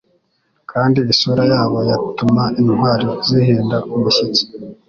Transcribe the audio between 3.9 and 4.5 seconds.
umushyitsi